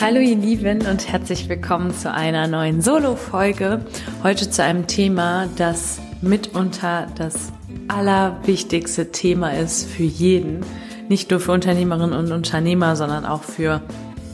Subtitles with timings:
[0.00, 3.84] Hallo ihr Lieben und herzlich willkommen zu einer neuen Solo-Folge.
[4.22, 7.52] Heute zu einem Thema, das mitunter das
[7.88, 10.64] allerwichtigste Thema ist für jeden.
[11.10, 13.82] Nicht nur für Unternehmerinnen und Unternehmer, sondern auch für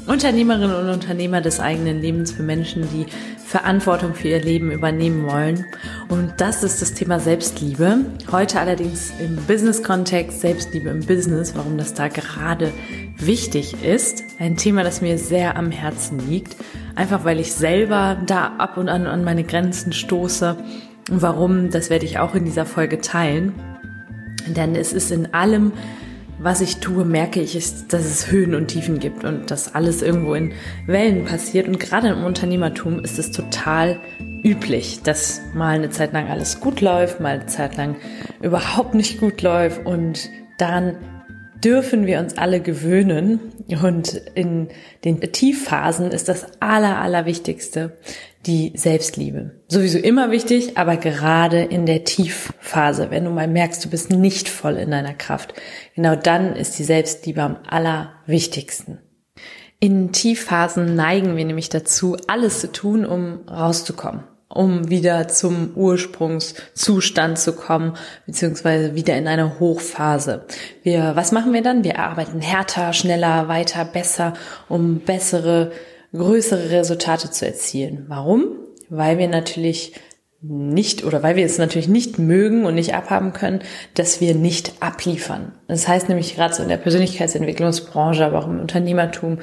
[0.06, 3.06] Unternehmerinnen und Unternehmer des eigenen Lebens, für Menschen, die
[3.45, 5.65] Verantwortung für ihr Leben übernehmen wollen.
[6.09, 7.98] Und das ist das Thema Selbstliebe.
[8.30, 12.73] Heute allerdings im Business-Kontext, Selbstliebe im Business, warum das da gerade
[13.19, 14.23] wichtig ist.
[14.38, 16.57] Ein Thema, das mir sehr am Herzen liegt.
[16.95, 20.57] Einfach weil ich selber da ab und an an meine Grenzen stoße.
[21.10, 23.54] Und warum, das werde ich auch in dieser Folge teilen.
[24.46, 25.73] Denn es ist in allem,
[26.38, 30.02] was ich tue, merke ich, ist, dass es Höhen und Tiefen gibt und dass alles
[30.02, 30.52] irgendwo in
[30.87, 31.66] Wellen passiert.
[31.66, 34.01] Und gerade im Unternehmertum ist es total
[34.43, 37.96] üblich, dass mal eine Zeit lang alles gut läuft, mal eine Zeit lang
[38.43, 39.87] überhaupt nicht gut läuft.
[39.87, 40.96] Und daran
[41.65, 43.40] dürfen wir uns alle gewöhnen.
[43.82, 44.68] Und in
[45.04, 47.96] den Tiefphasen ist das Aller, Allerwichtigste
[48.46, 49.62] die Selbstliebe.
[49.66, 54.49] Sowieso immer wichtig, aber gerade in der Tiefphase, wenn du mal merkst, du bist nicht
[54.49, 55.54] voll in deiner Kraft,
[55.96, 59.01] genau dann ist die Selbstliebe am allerwichtigsten.
[59.80, 67.39] In Tiefphasen neigen wir nämlich dazu, alles zu tun, um rauszukommen um wieder zum Ursprungszustand
[67.39, 67.97] zu kommen,
[68.27, 70.44] beziehungsweise wieder in eine Hochphase.
[70.83, 71.84] Wir, was machen wir dann?
[71.84, 74.34] Wir arbeiten härter, schneller, weiter, besser,
[74.69, 75.72] um bessere,
[76.12, 78.05] größere Resultate zu erzielen.
[78.09, 78.47] Warum?
[78.89, 79.94] Weil wir natürlich
[80.43, 83.61] nicht oder weil wir es natürlich nicht mögen und nicht abhaben können,
[83.94, 85.53] dass wir nicht abliefern.
[85.67, 89.39] Das heißt nämlich gerade so in der Persönlichkeitsentwicklungsbranche, aber auch im Unternehmertum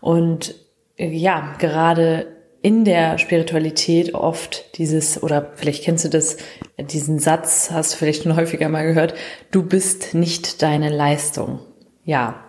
[0.00, 0.54] und
[0.98, 2.26] ja, gerade
[2.62, 6.36] in der Spiritualität oft dieses, oder vielleicht kennst du das,
[6.78, 9.14] diesen Satz, hast du vielleicht schon häufiger mal gehört,
[9.50, 11.58] du bist nicht deine Leistung.
[12.04, 12.44] Ja.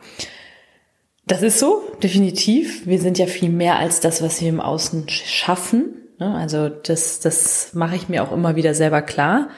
[1.26, 2.86] Das ist so, definitiv.
[2.86, 5.96] Wir sind ja viel mehr als das, was wir im Außen schaffen.
[6.20, 6.36] Ne?
[6.36, 9.50] Also das, das mache ich mir auch immer wieder selber klar.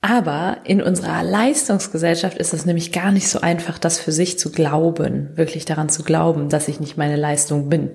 [0.00, 4.52] Aber in unserer Leistungsgesellschaft ist es nämlich gar nicht so einfach, das für sich zu
[4.52, 7.90] glauben, wirklich daran zu glauben, dass ich nicht meine Leistung bin.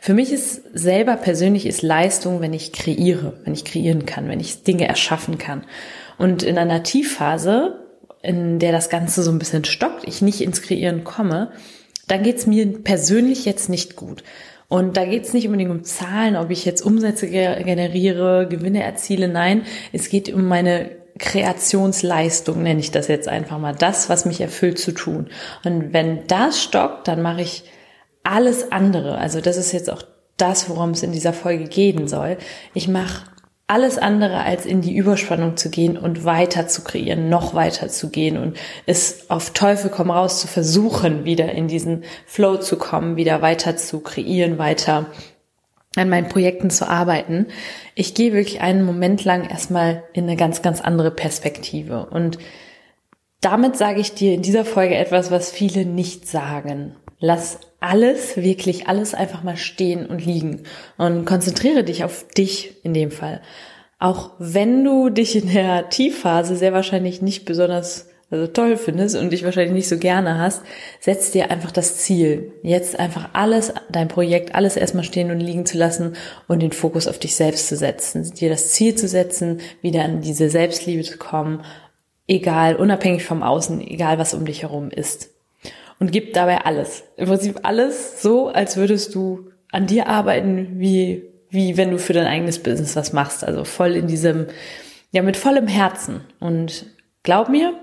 [0.00, 4.38] Für mich ist selber persönlich ist Leistung, wenn ich kreiere, wenn ich kreieren kann, wenn
[4.38, 5.64] ich Dinge erschaffen kann.
[6.18, 7.80] Und in einer Tiefphase,
[8.20, 11.52] in der das Ganze so ein bisschen stockt, ich nicht ins Kreieren komme,
[12.06, 14.22] dann geht's mir persönlich jetzt nicht gut.
[14.68, 19.28] Und da geht's nicht unbedingt um Zahlen, ob ich jetzt Umsätze generiere, Gewinne erziele.
[19.28, 19.62] Nein,
[19.92, 24.78] es geht um meine Kreationsleistung, nenne ich das jetzt einfach mal, das, was mich erfüllt
[24.78, 25.28] zu tun.
[25.64, 27.64] Und wenn das stockt, dann mache ich
[28.22, 29.18] alles andere.
[29.18, 30.02] Also das ist jetzt auch
[30.36, 32.36] das, worum es in dieser Folge gehen soll.
[32.74, 33.24] Ich mache
[33.68, 38.10] alles andere als in die Überspannung zu gehen und weiter zu kreieren, noch weiter zu
[38.10, 38.56] gehen und
[38.86, 43.76] es auf Teufel komm raus zu versuchen, wieder in diesen Flow zu kommen, wieder weiter
[43.76, 45.06] zu kreieren, weiter
[45.96, 47.46] an meinen Projekten zu arbeiten.
[47.94, 52.06] Ich gehe wirklich einen Moment lang erstmal in eine ganz, ganz andere Perspektive.
[52.06, 52.38] Und
[53.40, 56.96] damit sage ich dir in dieser Folge etwas, was viele nicht sagen.
[57.18, 60.62] Lass alles, wirklich alles einfach mal stehen und liegen
[60.98, 63.40] und konzentriere dich auf dich in dem Fall.
[63.98, 69.30] Auch wenn du dich in der Tiefphase sehr wahrscheinlich nicht besonders also toll findest und
[69.30, 70.62] dich wahrscheinlich nicht so gerne hast,
[71.00, 72.52] setz dir einfach das Ziel.
[72.62, 76.16] Jetzt einfach alles, dein Projekt, alles erstmal stehen und liegen zu lassen
[76.48, 78.32] und den Fokus auf dich selbst zu setzen.
[78.34, 81.62] Dir das Ziel zu setzen, wieder an diese Selbstliebe zu kommen,
[82.26, 85.30] egal, unabhängig vom Außen, egal was um dich herum ist.
[86.00, 87.04] Und gib dabei alles.
[87.16, 92.12] Im Prinzip alles so, als würdest du an dir arbeiten, wie, wie wenn du für
[92.12, 93.44] dein eigenes Business was machst.
[93.44, 94.46] Also voll in diesem,
[95.12, 96.22] ja, mit vollem Herzen.
[96.38, 96.86] Und
[97.22, 97.74] glaub mir,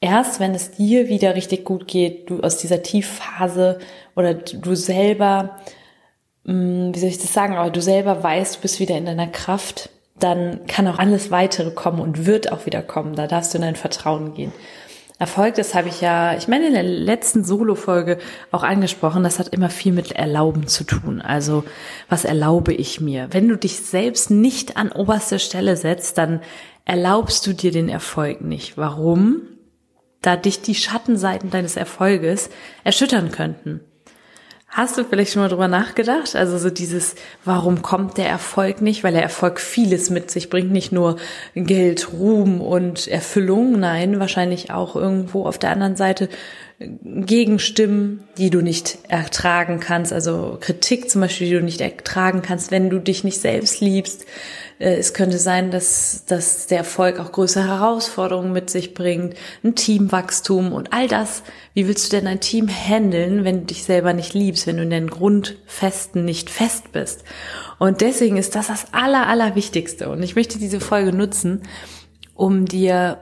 [0.00, 3.78] erst wenn es dir wieder richtig gut geht, du aus dieser Tiefphase
[4.16, 5.58] oder du selber,
[6.44, 9.28] mm, wie soll ich das sagen, aber du selber weißt, du bist wieder in deiner
[9.28, 13.14] Kraft, dann kann auch alles weitere kommen und wird auch wieder kommen.
[13.14, 14.52] Da darfst du in dein Vertrauen gehen.
[15.18, 18.18] Erfolg, das habe ich ja, ich meine, in der letzten Solo-Folge
[18.52, 21.20] auch angesprochen, das hat immer viel mit Erlauben zu tun.
[21.20, 21.64] Also,
[22.08, 23.28] was erlaube ich mir?
[23.30, 26.40] Wenn du dich selbst nicht an oberste Stelle setzt, dann
[26.86, 28.78] erlaubst du dir den Erfolg nicht.
[28.78, 29.42] Warum?
[30.22, 32.50] Da dich die Schattenseiten deines Erfolges
[32.84, 33.80] erschüttern könnten.
[34.72, 36.36] Hast du vielleicht schon mal drüber nachgedacht?
[36.36, 39.02] Also so dieses, warum kommt der Erfolg nicht?
[39.02, 41.16] Weil der Erfolg vieles mit sich bringt, nicht nur
[41.56, 46.28] Geld, Ruhm und Erfüllung, nein, wahrscheinlich auch irgendwo auf der anderen Seite
[46.82, 52.70] Gegenstimmen, die du nicht ertragen kannst, also Kritik zum Beispiel, die du nicht ertragen kannst,
[52.70, 54.24] wenn du dich nicht selbst liebst.
[54.78, 59.74] Äh, es könnte sein, dass, dass der Erfolg auch größere Herausforderungen mit sich bringt, ein
[59.74, 61.42] Teamwachstum und all das.
[61.74, 64.82] Wie willst du denn ein Team handeln, wenn du dich selber nicht liebst, wenn du
[64.82, 67.24] in den Grundfesten nicht fest bist?
[67.78, 70.08] Und deswegen ist das das Aller, Allerwichtigste.
[70.08, 71.60] Und ich möchte diese Folge nutzen,
[72.34, 73.18] um dir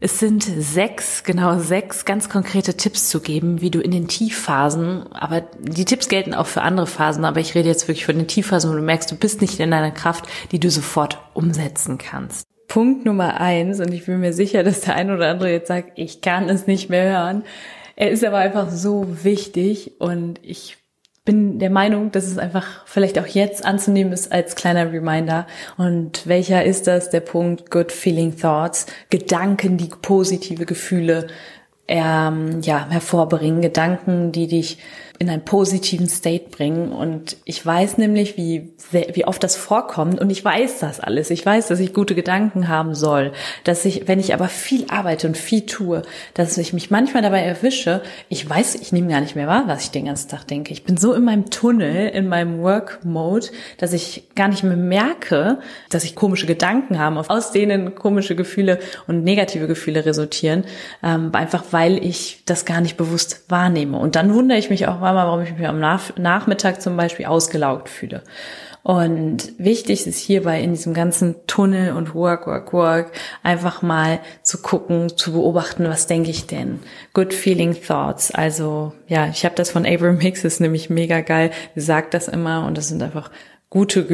[0.00, 5.12] es sind sechs, genau sechs ganz konkrete Tipps zu geben, wie du in den Tiefphasen,
[5.12, 8.26] aber die Tipps gelten auch für andere Phasen, aber ich rede jetzt wirklich von den
[8.26, 12.46] Tiefphasen, wo du merkst, du bist nicht in deiner Kraft, die du sofort umsetzen kannst.
[12.66, 15.92] Punkt Nummer eins, und ich bin mir sicher, dass der ein oder andere jetzt sagt,
[15.96, 17.44] ich kann es nicht mehr hören.
[17.96, 20.78] Er ist aber einfach so wichtig und ich
[21.24, 25.46] bin der Meinung, dass es einfach vielleicht auch jetzt anzunehmen ist als kleiner Reminder.
[25.76, 27.10] Und welcher ist das?
[27.10, 31.26] Der Punkt Good Feeling Thoughts, Gedanken, die positive Gefühle
[31.88, 34.78] ähm, ja, hervorbringen, Gedanken, die dich
[35.20, 36.92] in einen positiven State bringen.
[36.92, 40.18] Und ich weiß nämlich, wie, sehr, wie oft das vorkommt.
[40.18, 41.28] Und ich weiß das alles.
[41.28, 43.32] Ich weiß, dass ich gute Gedanken haben soll.
[43.64, 46.00] Dass ich, wenn ich aber viel arbeite und viel tue,
[46.32, 48.00] dass ich mich manchmal dabei erwische,
[48.30, 50.72] ich weiß, ich nehme gar nicht mehr wahr, was ich den ganzen Tag denke.
[50.72, 55.58] Ich bin so in meinem Tunnel, in meinem Work-Mode, dass ich gar nicht mehr merke,
[55.90, 60.64] dass ich komische Gedanken habe, aus denen komische Gefühle und negative Gefühle resultieren.
[61.02, 63.98] Ähm, einfach weil ich das gar nicht bewusst wahrnehme.
[63.98, 67.88] Und dann wundere ich mich auch, Mama, warum ich mich am Nachmittag zum Beispiel ausgelaugt
[67.88, 68.22] fühle.
[68.82, 73.12] Und wichtig ist hierbei in diesem ganzen Tunnel und Work, Work, Work
[73.42, 76.78] einfach mal zu gucken, zu beobachten, was denke ich denn?
[77.12, 78.30] Good Feeling Thoughts.
[78.30, 81.50] Also ja, ich habe das von Abraham Hicks, ist nämlich mega geil.
[81.76, 83.30] Sagt das immer und das sind einfach
[83.68, 84.06] gute,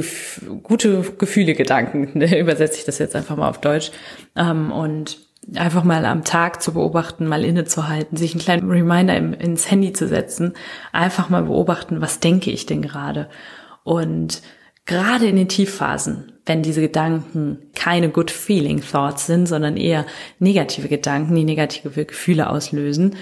[0.63, 2.21] gute Gefühle, Gedanken.
[2.21, 3.93] Übersetze ich das jetzt einfach mal auf Deutsch.
[4.35, 9.71] Ähm, und einfach mal am Tag zu beobachten, mal innezuhalten, sich einen kleinen Reminder ins
[9.71, 10.55] Handy zu setzen,
[10.93, 13.29] einfach mal beobachten, was denke ich denn gerade?
[13.85, 14.43] Und
[14.87, 20.07] gerade in den Tiefphasen, wenn diese Gedanken keine good feeling thoughts sind, sondern eher
[20.39, 23.17] negative Gedanken, die negative Gefühle auslösen,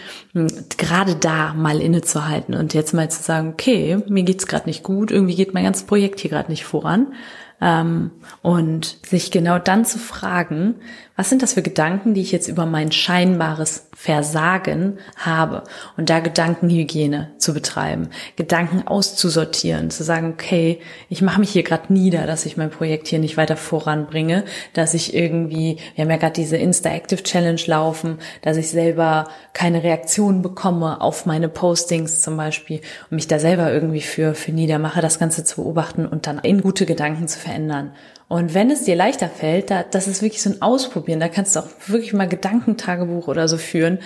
[0.77, 5.11] gerade da mal innezuhalten und jetzt mal zu sagen, okay, mir geht's gerade nicht gut,
[5.11, 7.15] irgendwie geht mein ganzes Projekt hier gerade nicht voran
[7.61, 8.11] ähm,
[8.43, 10.75] und sich genau dann zu fragen,
[11.17, 15.63] was sind das für Gedanken, die ich jetzt über mein scheinbares Versagen habe
[15.97, 21.93] und da Gedankenhygiene zu betreiben, Gedanken auszusortieren, zu sagen, okay, ich mache mich hier gerade
[21.93, 26.17] nieder, dass ich mein Projekt hier nicht weiter voranbringe, dass ich irgendwie, wir haben ja
[26.17, 32.37] gerade diese Insta-Active Challenge laufen, dass ich selber keine Reaktionen bekomme auf meine Postings zum
[32.37, 32.81] Beispiel
[33.11, 36.61] und mich da selber irgendwie für, für niedermache, das Ganze zu beobachten und dann in
[36.61, 37.93] gute Gedanken zu verändern.
[38.35, 41.21] Und wenn es dir leichter fällt, da, das ist wirklich so ein Ausprobieren.
[41.21, 44.01] Da kannst du auch wirklich mal Gedankentagebuch oder so führen.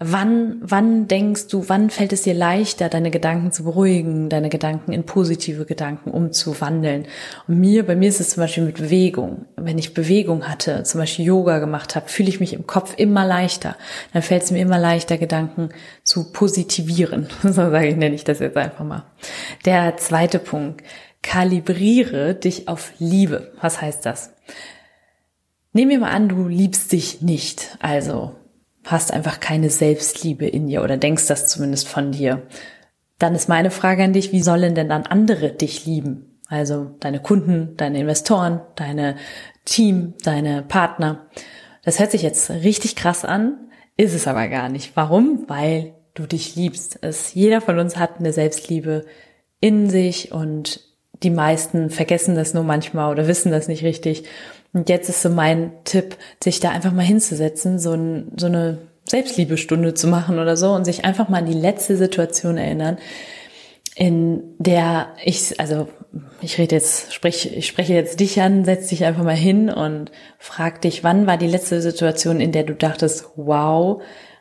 [0.00, 4.92] Wann, wann denkst du, wann fällt es dir leichter, deine Gedanken zu beruhigen, deine Gedanken
[4.92, 7.06] in positive Gedanken umzuwandeln?
[7.46, 9.44] Und mir, bei mir ist es zum Beispiel mit Bewegung.
[9.54, 13.24] Wenn ich Bewegung hatte, zum Beispiel Yoga gemacht habe, fühle ich mich im Kopf immer
[13.24, 13.76] leichter.
[14.12, 15.68] Dann fällt es mir immer leichter, Gedanken
[16.02, 17.28] zu positivieren.
[17.42, 19.04] So sage ich, nenne ich das jetzt einfach mal.
[19.64, 20.82] Der zweite Punkt
[21.22, 23.52] kalibriere dich auf Liebe.
[23.60, 24.32] Was heißt das?
[25.72, 28.34] Nehmen wir mal an, du liebst dich nicht, also
[28.84, 32.42] hast einfach keine Selbstliebe in dir oder denkst das zumindest von dir.
[33.18, 36.38] Dann ist meine Frage an dich, wie sollen denn dann andere dich lieben?
[36.48, 39.16] Also deine Kunden, deine Investoren, deine
[39.64, 41.28] Team, deine Partner.
[41.84, 44.96] Das hört sich jetzt richtig krass an, ist es aber gar nicht.
[44.96, 45.44] Warum?
[45.46, 46.98] Weil du dich liebst.
[47.02, 49.06] Es, jeder von uns hat eine Selbstliebe
[49.60, 50.80] in sich und
[51.22, 54.24] die meisten vergessen das nur manchmal oder wissen das nicht richtig.
[54.72, 58.78] Und jetzt ist so mein Tipp, sich da einfach mal hinzusetzen, so, ein, so eine
[59.08, 62.98] Selbstliebestunde zu machen oder so und sich einfach mal an die letzte Situation erinnern,
[63.96, 65.88] in der ich, also
[66.40, 70.10] ich rede jetzt, sprich, ich spreche jetzt dich an, setz dich einfach mal hin und
[70.38, 74.00] frag dich, wann war die letzte Situation, in der du dachtest, wow,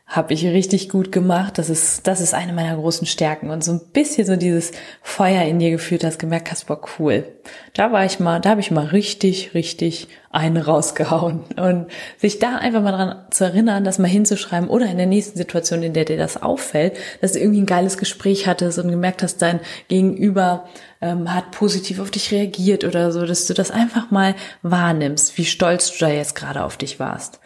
[0.09, 1.59] habe ich richtig gut gemacht.
[1.59, 3.51] Das ist, das ist eine meiner großen Stärken.
[3.51, 4.71] Und so ein bisschen so dieses
[5.03, 7.27] Feuer in dir gefühlt hast, gemerkt hast, boah, cool.
[7.75, 11.43] Da war ich mal, da habe ich mal richtig, richtig einen rausgehauen.
[11.57, 15.37] Und sich da einfach mal dran zu erinnern, das mal hinzuschreiben oder in der nächsten
[15.37, 19.21] Situation, in der dir das auffällt, dass du irgendwie ein geiles Gespräch hattest und gemerkt
[19.21, 20.65] hast, dein Gegenüber
[21.01, 25.45] ähm, hat positiv auf dich reagiert oder so, dass du das einfach mal wahrnimmst, wie
[25.45, 27.39] stolz du da jetzt gerade auf dich warst.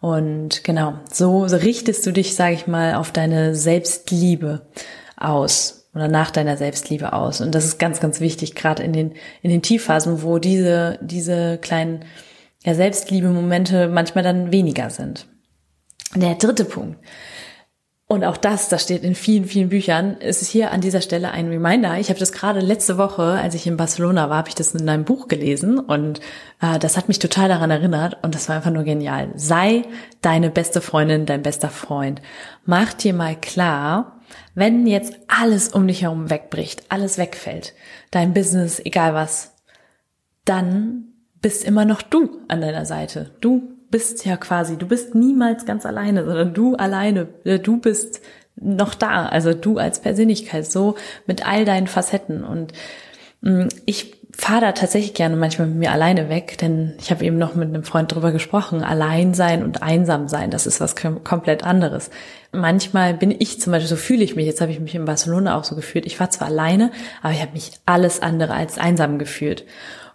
[0.00, 4.66] Und genau, so, richtest du dich, sage ich mal, auf deine Selbstliebe
[5.16, 5.88] aus.
[5.94, 7.40] oder nach deiner Selbstliebe aus.
[7.40, 11.58] Und das ist ganz, ganz wichtig, gerade in den, in den Tiefphasen, wo diese, diese
[11.58, 12.04] kleinen
[12.64, 15.26] ja, Selbstliebe-Momente manchmal dann weniger sind.
[16.14, 16.98] Der dritte Punkt.
[18.10, 21.46] Und auch das, das steht in vielen, vielen Büchern, ist hier an dieser Stelle ein
[21.46, 21.96] Reminder.
[22.00, 24.88] Ich habe das gerade letzte Woche, als ich in Barcelona war, habe ich das in
[24.88, 26.18] einem Buch gelesen und
[26.60, 29.28] äh, das hat mich total daran erinnert und das war einfach nur genial.
[29.36, 29.84] Sei
[30.22, 32.20] deine beste Freundin, dein bester Freund.
[32.64, 34.20] Mach dir mal klar,
[34.56, 37.74] wenn jetzt alles um dich herum wegbricht, alles wegfällt,
[38.10, 39.54] dein Business, egal was,
[40.44, 43.30] dann bist immer noch du an deiner Seite.
[43.40, 48.20] Du bist ja quasi, du bist niemals ganz alleine, sondern du alleine, äh, du bist
[48.56, 52.44] noch da, also du als Persönlichkeit, so mit all deinen Facetten.
[52.44, 52.72] Und
[53.40, 57.38] mm, ich fahre da tatsächlich gerne manchmal mit mir alleine weg, denn ich habe eben
[57.38, 61.64] noch mit einem Freund drüber gesprochen, allein sein und einsam sein, das ist was komplett
[61.64, 62.10] anderes.
[62.52, 65.58] Manchmal bin ich zum Beispiel, so fühle ich mich, jetzt habe ich mich in Barcelona
[65.58, 66.90] auch so gefühlt, ich war zwar alleine,
[67.22, 69.64] aber ich habe mich alles andere als einsam gefühlt.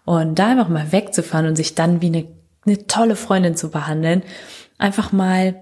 [0.06, 2.26] Und da einfach mal wegzufahren und sich dann wie eine,
[2.66, 4.24] eine tolle Freundin zu behandeln,
[4.78, 5.56] einfach mal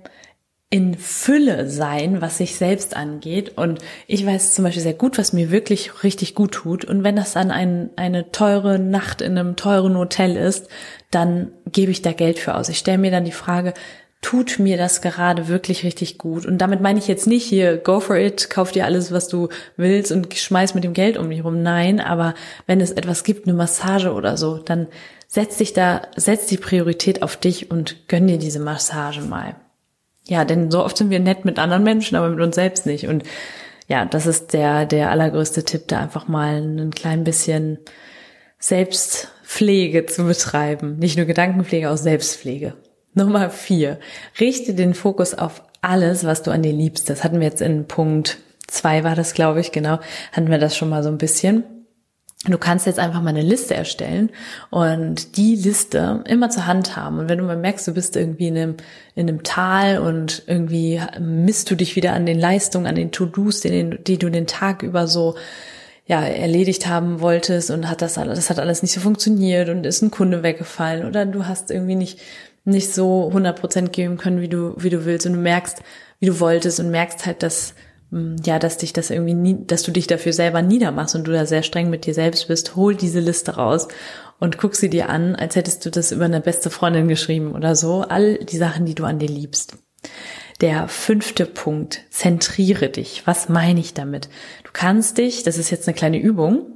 [0.73, 3.59] in Fülle sein, was sich selbst angeht.
[3.59, 6.83] Und ich weiß zum Beispiel sehr gut, was mir wirklich richtig gut tut.
[6.83, 10.69] Und wenn das dann ein, eine teure Nacht in einem teuren Hotel ist,
[11.11, 12.69] dann gebe ich da Geld für aus.
[12.69, 13.75] Ich stelle mir dann die Frage,
[14.23, 16.47] tut mir das gerade wirklich richtig gut?
[16.47, 19.49] Und damit meine ich jetzt nicht hier, go for it, kauf dir alles, was du
[19.77, 21.61] willst und schmeiß mit dem Geld um dich rum.
[21.61, 22.33] Nein, aber
[22.65, 24.87] wenn es etwas gibt, eine Massage oder so, dann
[25.27, 29.55] setz dich da, setz die Priorität auf dich und gönn dir diese Massage mal.
[30.25, 33.07] Ja, denn so oft sind wir nett mit anderen Menschen, aber mit uns selbst nicht.
[33.07, 33.23] Und
[33.87, 37.79] ja, das ist der, der allergrößte Tipp, da einfach mal ein klein bisschen
[38.57, 40.97] Selbstpflege zu betreiben.
[40.97, 42.75] Nicht nur Gedankenpflege, auch Selbstpflege.
[43.13, 43.99] Nummer vier.
[44.39, 47.09] Richte den Fokus auf alles, was du an dir liebst.
[47.09, 48.37] Das hatten wir jetzt in Punkt
[48.73, 49.99] zwei war das, glaube ich, genau,
[50.31, 51.63] hatten wir das schon mal so ein bisschen.
[52.45, 54.29] Du kannst jetzt einfach mal eine Liste erstellen
[54.69, 57.19] und die Liste immer zur Hand haben.
[57.19, 58.77] Und wenn du mal merkst, du bist irgendwie in einem,
[59.15, 63.61] in einem Tal und irgendwie misst du dich wieder an den Leistungen, an den To-Dos,
[63.61, 65.35] die, die du den Tag über so
[66.05, 70.01] ja, erledigt haben wolltest und hat das das hat alles nicht so funktioniert und ist
[70.01, 72.19] ein Kunde weggefallen oder du hast irgendwie nicht,
[72.65, 75.81] nicht so 100 Prozent geben können, wie du, wie du willst und du merkst,
[76.19, 77.75] wie du wolltest und merkst halt, dass
[78.13, 81.31] Mm, ja, dass dich das irgendwie nie, dass du dich dafür selber niedermachst und du
[81.31, 83.87] da sehr streng mit dir selbst bist, hol diese Liste raus
[84.39, 87.75] und guck sie dir an, als hättest du das über eine beste Freundin geschrieben oder
[87.75, 88.01] so.
[88.01, 89.77] All die Sachen, die du an dir liebst.
[90.61, 93.25] Der fünfte Punkt, zentriere dich.
[93.25, 94.29] Was meine ich damit?
[94.63, 96.72] Du kannst dich, das ist jetzt eine kleine Übung,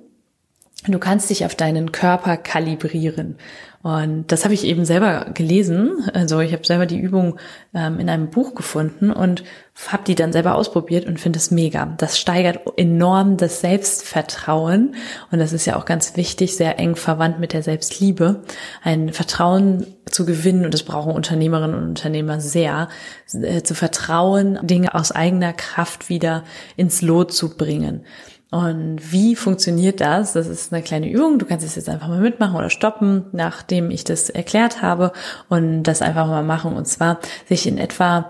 [0.86, 3.38] du kannst dich auf deinen Körper kalibrieren.
[3.84, 6.10] Und das habe ich eben selber gelesen.
[6.14, 7.40] Also ich habe selber die Übung
[7.74, 9.44] ähm, in einem Buch gefunden und
[9.88, 11.94] habe die dann selber ausprobiert und finde es mega.
[11.98, 14.96] Das steigert enorm das Selbstvertrauen
[15.32, 18.42] und das ist ja auch ganz wichtig, sehr eng verwandt mit der Selbstliebe,
[18.84, 22.90] ein Vertrauen zu gewinnen und das brauchen Unternehmerinnen und Unternehmer sehr,
[23.34, 26.44] äh, zu vertrauen, Dinge aus eigener Kraft wieder
[26.76, 28.04] ins Lot zu bringen.
[28.50, 30.34] Und wie funktioniert das?
[30.34, 31.38] Das ist eine kleine Übung.
[31.38, 35.12] Du kannst es jetzt einfach mal mitmachen oder stoppen, nachdem ich das erklärt habe
[35.50, 36.74] und das einfach mal machen.
[36.74, 38.30] Und zwar sich in etwa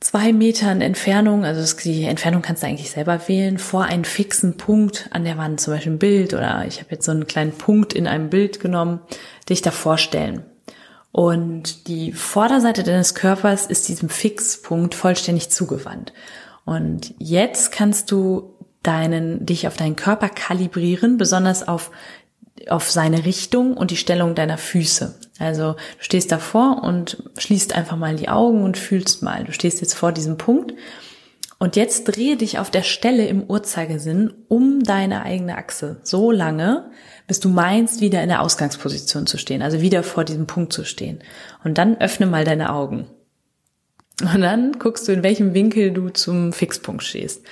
[0.00, 5.08] zwei Metern Entfernung, also die Entfernung kannst du eigentlich selber wählen, vor einen fixen Punkt
[5.12, 7.92] an der Wand, zum Beispiel ein Bild oder ich habe jetzt so einen kleinen Punkt
[7.94, 9.00] in einem Bild genommen,
[9.48, 10.44] dich da vorstellen.
[11.12, 16.12] Und die Vorderseite deines Körpers ist diesem Fixpunkt vollständig zugewandt.
[16.64, 21.90] Und jetzt kannst du deinen, dich auf deinen Körper kalibrieren, besonders auf,
[22.68, 25.18] auf seine Richtung und die Stellung deiner Füße.
[25.38, 29.44] Also du stehst davor und schließt einfach mal die Augen und fühlst mal.
[29.44, 30.74] Du stehst jetzt vor diesem Punkt
[31.58, 36.90] und jetzt drehe dich auf der Stelle im Uhrzeigersinn um deine eigene Achse so lange,
[37.26, 40.84] bis du meinst, wieder in der Ausgangsposition zu stehen, also wieder vor diesem Punkt zu
[40.84, 41.20] stehen.
[41.62, 43.08] Und dann öffne mal deine Augen.
[44.22, 47.44] Und dann guckst du, in welchem Winkel du zum Fixpunkt stehst.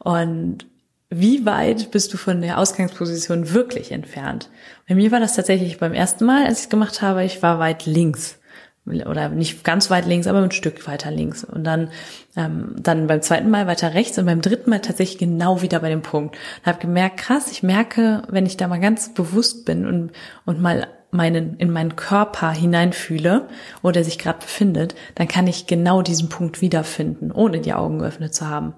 [0.00, 0.66] Und
[1.14, 4.48] wie weit bist du von der Ausgangsposition wirklich entfernt?
[4.88, 7.58] Bei mir war das tatsächlich beim ersten Mal, als ich es gemacht habe, ich war
[7.58, 8.38] weit links
[8.84, 11.90] oder nicht ganz weit links, aber ein Stück weiter links und dann
[12.34, 15.88] ähm, dann beim zweiten Mal weiter rechts und beim dritten Mal tatsächlich genau wieder bei
[15.88, 16.36] dem Punkt.
[16.36, 20.10] Und habe gemerkt, krass, ich merke, wenn ich da mal ganz bewusst bin und
[20.46, 23.48] und mal meinen in meinen Körper hineinfühle,
[23.82, 27.98] wo der sich gerade befindet, dann kann ich genau diesen Punkt wiederfinden, ohne die Augen
[27.98, 28.72] geöffnet zu haben.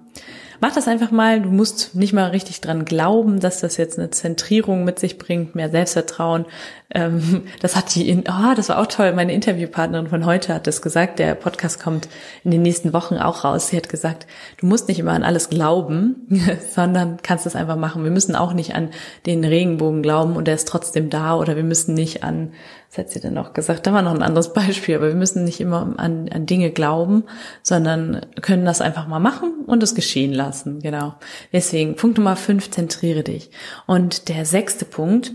[0.61, 1.41] Mach das einfach mal.
[1.41, 5.55] Du musst nicht mal richtig dran glauben, dass das jetzt eine Zentrierung mit sich bringt,
[5.55, 6.45] mehr Selbstvertrauen.
[6.93, 9.13] Ähm, das hat die, in, oh, das war auch toll.
[9.13, 11.19] Meine Interviewpartnerin von heute hat das gesagt.
[11.19, 12.07] Der Podcast kommt
[12.43, 13.67] in den nächsten Wochen auch raus.
[13.67, 16.27] Sie hat gesagt, du musst nicht immer an alles glauben,
[16.73, 18.03] sondern kannst es einfach machen.
[18.03, 18.89] Wir müssen auch nicht an
[19.25, 22.53] den Regenbogen glauben und er ist trotzdem da oder wir müssen nicht an
[22.95, 23.85] was hat sie denn noch gesagt?
[23.85, 27.25] Da war noch ein anderes Beispiel, aber wir müssen nicht immer an, an Dinge glauben,
[27.61, 30.79] sondern können das einfach mal machen und es geschehen lassen.
[30.81, 31.15] Genau.
[31.51, 33.49] Deswegen, Punkt Nummer fünf, zentriere dich.
[33.85, 35.33] Und der sechste Punkt,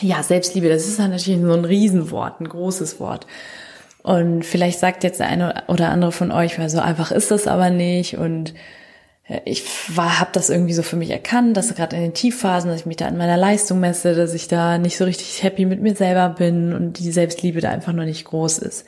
[0.00, 3.26] ja, Selbstliebe, das ist natürlich so ein Riesenwort, ein großes Wort.
[4.02, 7.48] Und vielleicht sagt jetzt der eine oder andere von euch, weil so einfach ist das
[7.48, 8.54] aber nicht und
[9.44, 9.64] ich
[9.96, 12.86] war, habe das irgendwie so für mich erkannt, dass gerade in den Tiefphasen, dass ich
[12.86, 15.96] mich da an meiner Leistung messe, dass ich da nicht so richtig happy mit mir
[15.96, 18.86] selber bin und die Selbstliebe da einfach noch nicht groß ist.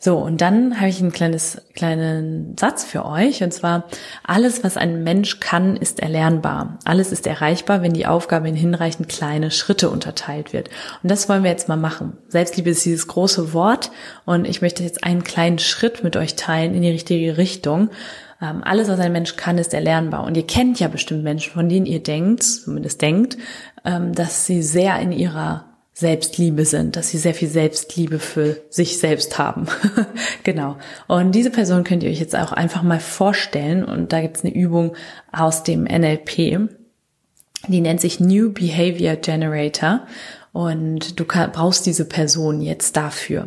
[0.00, 3.88] So, und dann habe ich einen kleines, kleinen Satz für euch, und zwar,
[4.22, 6.78] alles, was ein Mensch kann, ist erlernbar.
[6.84, 10.68] Alles ist erreichbar, wenn die Aufgabe in hinreichend kleine Schritte unterteilt wird.
[11.02, 12.16] Und das wollen wir jetzt mal machen.
[12.28, 13.90] Selbstliebe ist dieses große Wort,
[14.24, 17.90] und ich möchte jetzt einen kleinen Schritt mit euch teilen in die richtige Richtung.
[18.40, 20.24] Ähm, alles, was ein Mensch kann, ist erlernbar.
[20.24, 23.36] Und ihr kennt ja bestimmt Menschen, von denen ihr denkt, zumindest denkt,
[23.84, 29.00] ähm, dass sie sehr in ihrer Selbstliebe sind, dass sie sehr viel Selbstliebe für sich
[29.00, 29.66] selbst haben.
[30.44, 30.76] genau.
[31.08, 33.82] Und diese Person könnt ihr euch jetzt auch einfach mal vorstellen.
[33.82, 34.94] Und da gibt es eine Übung
[35.32, 36.70] aus dem NLP.
[37.66, 40.06] Die nennt sich New Behavior Generator.
[40.52, 43.46] Und du brauchst diese Person jetzt dafür.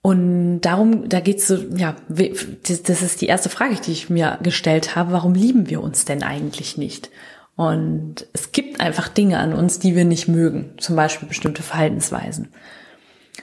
[0.00, 4.94] Und darum, da geht's so, ja, das ist die erste Frage, die ich mir gestellt
[4.94, 5.12] habe.
[5.12, 7.10] Warum lieben wir uns denn eigentlich nicht?
[7.56, 10.74] Und es gibt einfach Dinge an uns, die wir nicht mögen.
[10.78, 12.54] Zum Beispiel bestimmte Verhaltensweisen.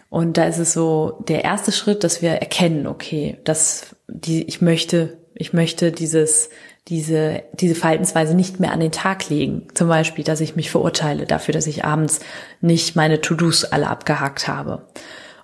[0.09, 4.61] Und da ist es so der erste Schritt, dass wir erkennen, okay, dass die, ich
[4.61, 6.49] möchte, ich möchte dieses,
[6.87, 9.67] diese, diese Verhaltensweise nicht mehr an den Tag legen.
[9.73, 12.21] Zum Beispiel, dass ich mich verurteile dafür, dass ich abends
[12.61, 14.87] nicht meine To-Dos alle abgehakt habe.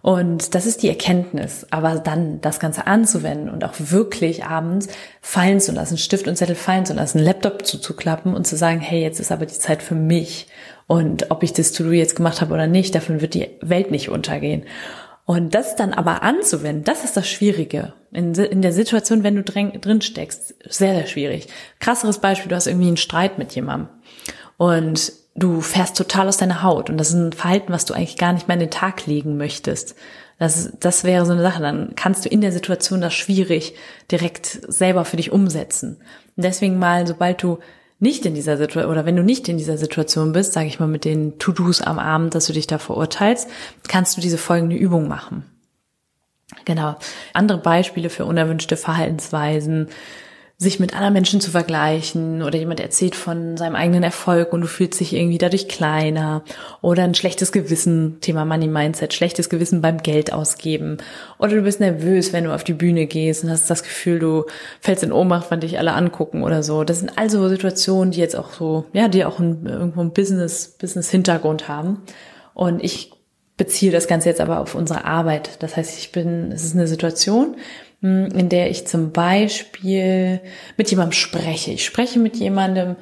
[0.02, 1.68] Und das ist die Erkenntnis.
[1.70, 4.88] Aber dann das Ganze anzuwenden und auch wirklich abends
[5.22, 9.02] fallen zu lassen, Stift und Zettel fallen zu lassen, Laptop zuzuklappen und zu sagen, hey,
[9.02, 10.48] jetzt ist aber die Zeit für mich.
[10.88, 14.10] Und ob ich das To-Do jetzt gemacht habe oder nicht, davon wird die Welt nicht
[14.10, 14.64] untergehen.
[15.26, 17.94] Und das dann aber anzuwenden, das ist das Schwierige.
[18.12, 21.48] In, in der Situation, wenn du drin, drin steckst, sehr, sehr schwierig.
[21.80, 23.88] Krasseres Beispiel, du hast irgendwie einen Streit mit jemandem.
[24.58, 28.18] Und du fährst total aus deiner Haut und das ist ein Verhalten, was du eigentlich
[28.18, 29.96] gar nicht mehr in den Tag legen möchtest.
[30.40, 31.62] Das, das wäre so eine Sache.
[31.62, 33.76] Dann kannst du in der Situation das schwierig
[34.12, 35.98] direkt selber für dich umsetzen.
[36.36, 37.60] Und deswegen mal, sobald du
[38.00, 40.88] nicht in dieser Situation oder wenn du nicht in dieser Situation bist, sage ich mal
[40.88, 43.48] mit den To-Dos am Abend, dass du dich da verurteilst,
[43.88, 45.46] kannst du diese folgende Übung machen.
[46.66, 46.96] Genau.
[47.34, 49.90] Andere Beispiele für unerwünschte Verhaltensweisen
[50.62, 54.68] sich mit anderen Menschen zu vergleichen oder jemand erzählt von seinem eigenen Erfolg und du
[54.68, 56.44] fühlst dich irgendwie dadurch kleiner
[56.82, 60.98] oder ein schlechtes Gewissen, Thema Money Mindset, schlechtes Gewissen beim Geld ausgeben
[61.40, 64.46] oder du bist nervös, wenn du auf die Bühne gehst und hast das Gefühl, du
[64.82, 66.84] fällst in Ohnmacht, wenn dich alle angucken oder so.
[66.84, 70.76] Das sind also Situationen, die jetzt auch so, ja, die auch ein, irgendwo ein Business,
[70.80, 72.04] Business Hintergrund haben
[72.54, 73.14] und ich
[73.58, 75.64] beziehe das Ganze jetzt aber auf unsere Arbeit.
[75.64, 77.56] Das heißt, ich bin, es ist eine Situation,
[78.02, 80.42] in der ich zum Beispiel
[80.78, 81.72] mit jemandem spreche.
[81.72, 82.96] Ich spreche mit jemandem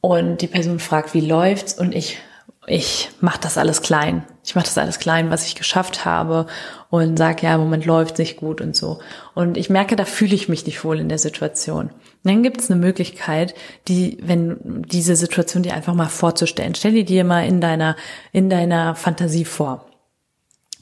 [0.00, 2.18] und die Person fragt, wie läuft's und ich
[2.66, 4.24] ich mache das alles klein.
[4.42, 6.46] Ich mache das alles klein, was ich geschafft habe
[6.88, 9.00] und sage, ja, im Moment läuft nicht gut und so.
[9.34, 11.86] Und ich merke, da fühle ich mich nicht wohl in der Situation.
[11.86, 13.54] Und dann gibt es eine Möglichkeit,
[13.88, 16.74] die, wenn diese Situation dir einfach mal vorzustellen.
[16.74, 17.96] Stell die dir mal in deiner
[18.32, 19.86] in deiner Fantasie vor.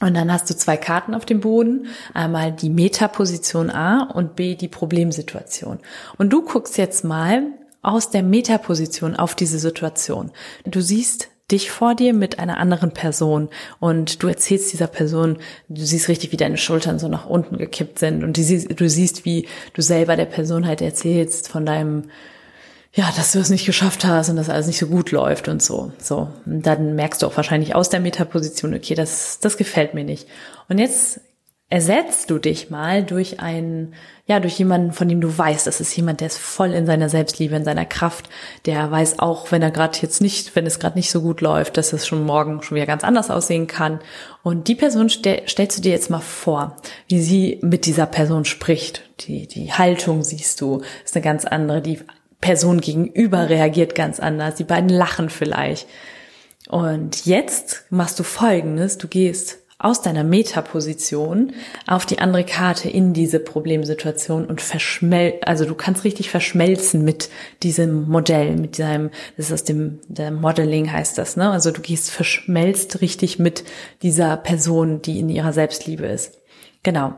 [0.03, 1.87] Und dann hast du zwei Karten auf dem Boden.
[2.13, 5.79] Einmal die Metaposition A und B die Problemsituation.
[6.17, 7.43] Und du guckst jetzt mal
[7.81, 10.31] aus der Metaposition auf diese Situation.
[10.65, 13.47] Du siehst dich vor dir mit einer anderen Person
[13.79, 15.37] und du erzählst dieser Person,
[15.69, 18.89] du siehst richtig, wie deine Schultern so nach unten gekippt sind und du siehst, du
[18.89, 22.09] siehst, wie du selber der Person halt erzählst von deinem
[22.95, 25.63] ja, dass du es nicht geschafft hast und dass alles nicht so gut läuft und
[25.63, 25.91] so.
[25.97, 26.29] So.
[26.45, 30.27] Und dann merkst du auch wahrscheinlich aus der Metaposition, okay, das, das gefällt mir nicht.
[30.69, 31.19] Und jetzt
[31.69, 33.95] ersetzt du dich mal durch einen,
[34.27, 37.09] ja, durch jemanden, von dem du weißt, das ist jemand, der ist voll in seiner
[37.09, 38.29] Selbstliebe, in seiner Kraft,
[38.67, 41.77] der weiß auch, wenn er gerade jetzt nicht, wenn es gerade nicht so gut läuft,
[41.77, 44.01] dass es schon morgen schon wieder ganz anders aussehen kann.
[44.43, 46.77] Und die Person stell, stellst du dir jetzt mal vor,
[47.07, 49.01] wie sie mit dieser Person spricht.
[49.21, 52.01] Die, die Haltung siehst du, ist eine ganz andere, die
[52.43, 54.55] Person gegenüber reagiert ganz anders.
[54.55, 55.87] Die beiden lachen vielleicht.
[56.67, 58.97] Und jetzt machst du Folgendes.
[58.97, 61.53] Du gehst aus deiner Metaposition
[61.87, 67.29] auf die andere Karte in diese Problemsituation und verschmel, also du kannst richtig verschmelzen mit
[67.63, 71.49] diesem Modell, mit deinem, das ist aus dem, der Modeling heißt das, ne?
[71.49, 73.63] Also du gehst verschmelzt richtig mit
[74.01, 76.39] dieser Person, die in ihrer Selbstliebe ist.
[76.83, 77.13] Genau.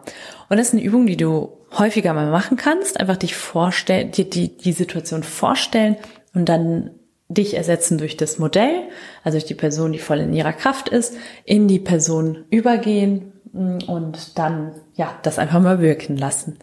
[0.50, 3.00] Und das ist eine Übung, die du häufiger mal machen kannst.
[3.00, 5.98] Einfach dich vorstellen, dir die, die Situation vorstellen
[6.34, 6.92] und dann
[7.28, 8.84] dich ersetzen durch das Modell,
[9.24, 13.80] also durch die Person, die voll in ihrer Kraft ist, in die Person übergehen mm,
[13.88, 16.60] und dann, ja, das einfach mal wirken lassen.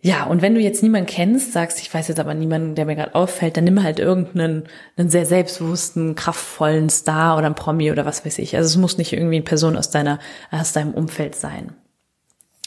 [0.00, 2.94] Ja, und wenn du jetzt niemanden kennst, sagst, ich weiß jetzt aber niemanden, der mir
[2.94, 4.64] gerade auffällt, dann nimm halt irgendeinen
[4.96, 8.56] einen sehr selbstbewussten, kraftvollen Star oder ein Promi oder was weiß ich.
[8.56, 10.20] Also es muss nicht irgendwie eine Person aus deiner,
[10.52, 11.74] aus deinem Umfeld sein.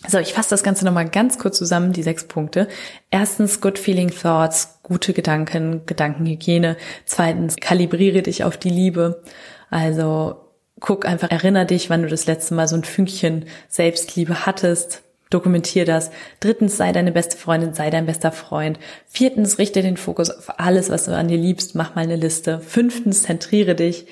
[0.07, 2.67] So, ich fasse das Ganze nochmal ganz kurz zusammen, die sechs Punkte.
[3.11, 6.75] Erstens, good feeling thoughts, gute Gedanken, Gedankenhygiene.
[7.05, 9.21] Zweitens, kalibriere dich auf die Liebe.
[9.69, 10.37] Also
[10.79, 15.03] guck einfach, erinnere dich, wann du das letzte Mal so ein Fünkchen Selbstliebe hattest.
[15.29, 16.11] Dokumentier das.
[16.41, 18.79] Drittens, sei deine beste Freundin, sei dein bester Freund.
[19.07, 21.75] Viertens, richte den Fokus auf alles, was du an dir liebst.
[21.75, 22.59] Mach mal eine Liste.
[22.59, 24.07] Fünftens, zentriere dich.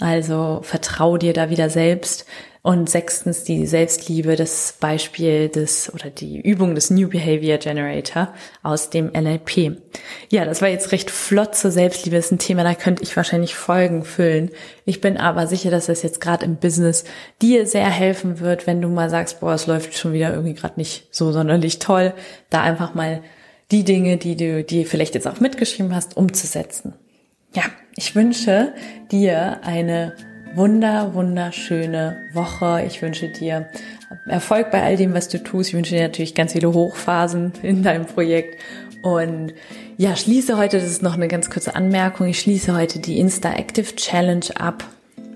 [0.00, 2.26] Also vertrau dir da wieder selbst.
[2.66, 8.88] Und sechstens die Selbstliebe, das Beispiel des oder die Übung des New Behavior Generator aus
[8.88, 9.82] dem NLP.
[10.30, 12.16] Ja, das war jetzt recht flott zur Selbstliebe.
[12.16, 14.50] Das ist ein Thema, da könnte ich wahrscheinlich Folgen füllen.
[14.86, 17.04] Ich bin aber sicher, dass das jetzt gerade im Business
[17.42, 20.80] dir sehr helfen wird, wenn du mal sagst, boah, es läuft schon wieder irgendwie gerade
[20.80, 22.14] nicht so sonderlich toll,
[22.48, 23.22] da einfach mal
[23.72, 26.94] die Dinge, die du dir vielleicht jetzt auch mitgeschrieben hast, umzusetzen.
[27.54, 28.72] Ja, ich wünsche
[29.12, 30.14] dir eine
[30.56, 32.84] wunder, wunderschöne Woche.
[32.86, 33.68] Ich wünsche dir
[34.26, 35.70] Erfolg bei all dem, was du tust.
[35.70, 38.60] Ich wünsche dir natürlich ganz viele Hochphasen in deinem Projekt.
[39.02, 39.52] Und
[39.96, 43.52] ja, schließe heute, das ist noch eine ganz kurze Anmerkung, ich schließe heute die Insta
[43.52, 44.84] Active Challenge ab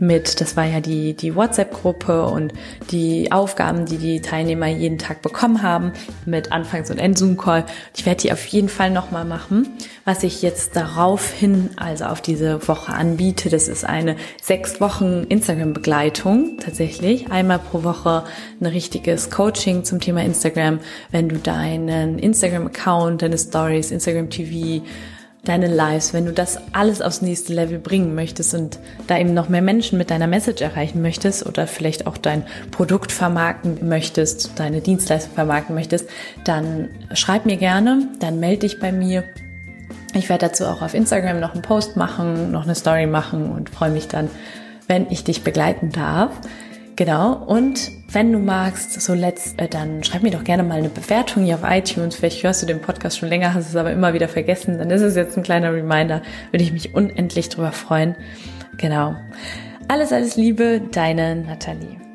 [0.01, 2.53] mit, das war ja die, die WhatsApp-Gruppe und
[2.91, 5.93] die Aufgaben, die die Teilnehmer jeden Tag bekommen haben
[6.27, 7.65] mit Anfangs- und End-Zoom-Call.
[7.97, 9.69] Ich werde die auf jeden Fall nochmal machen.
[10.05, 16.59] Was ich jetzt daraufhin, also auf diese Woche anbiete, das ist eine sechs Wochen Instagram-Begleitung
[16.61, 17.31] tatsächlich.
[17.31, 18.25] Einmal pro Woche
[18.61, 20.81] ein richtiges Coaching zum Thema Instagram,
[21.11, 24.83] wenn du deinen Instagram-Account, deine Stories, Instagram TV,
[25.49, 29.49] deine Lives, wenn du das alles aufs nächste Level bringen möchtest und da eben noch
[29.49, 34.81] mehr Menschen mit deiner Message erreichen möchtest oder vielleicht auch dein Produkt vermarkten möchtest, deine
[34.81, 36.09] Dienstleistung vermarkten möchtest,
[36.45, 39.25] dann schreib mir gerne, dann melde dich bei mir.
[40.15, 43.71] Ich werde dazu auch auf Instagram noch einen Post machen, noch eine Story machen und
[43.71, 44.29] freue mich dann,
[44.87, 46.33] wenn ich dich begleiten darf.
[46.99, 47.35] Genau.
[47.35, 51.45] Und wenn du magst, so letzt, äh, dann schreib mir doch gerne mal eine Bewertung
[51.45, 52.17] hier auf iTunes.
[52.17, 54.79] Vielleicht hörst du den Podcast schon länger, hast es aber immer wieder vergessen.
[54.79, 56.23] Dann ist es jetzt ein kleiner Reminder.
[56.51, 58.17] Würde ich mich unendlich drüber freuen.
[58.79, 59.15] Genau.
[59.87, 62.08] Alles, alles Liebe, deine Nathalie.